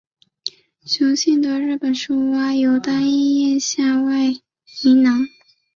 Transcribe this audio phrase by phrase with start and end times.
[0.83, 4.33] 雄性的日本树蛙有单一咽下外
[4.83, 5.27] 鸣囊。